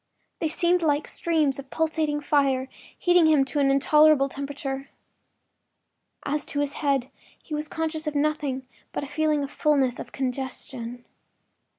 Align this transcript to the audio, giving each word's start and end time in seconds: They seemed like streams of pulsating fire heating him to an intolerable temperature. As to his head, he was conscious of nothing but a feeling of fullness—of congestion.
They 0.39 0.47
seemed 0.47 0.81
like 0.81 1.07
streams 1.07 1.59
of 1.59 1.69
pulsating 1.69 2.21
fire 2.21 2.67
heating 2.97 3.27
him 3.27 3.45
to 3.45 3.59
an 3.59 3.69
intolerable 3.69 4.29
temperature. 4.29 4.89
As 6.25 6.43
to 6.47 6.59
his 6.59 6.73
head, 6.81 7.11
he 7.43 7.53
was 7.53 7.67
conscious 7.67 8.07
of 8.07 8.15
nothing 8.15 8.65
but 8.93 9.03
a 9.03 9.07
feeling 9.07 9.43
of 9.43 9.51
fullness—of 9.51 10.11
congestion. 10.11 11.05